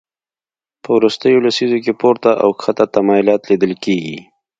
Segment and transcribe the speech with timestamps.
[0.81, 4.17] په وروستیو لسیزو کې پورته او کښته تمایلات لیدل کېږي